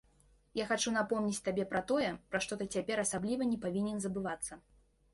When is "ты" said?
2.63-2.69